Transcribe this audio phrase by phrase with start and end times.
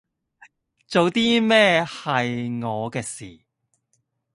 [0.87, 3.41] 做啲咩係我嘅事